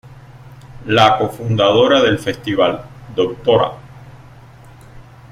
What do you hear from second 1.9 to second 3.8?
del Festival, Dra.